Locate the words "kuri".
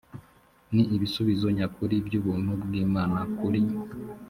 3.37-3.61